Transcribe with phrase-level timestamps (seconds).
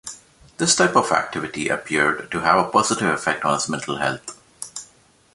[0.57, 4.35] This type of activity appeared to have a positive effect on his mental health.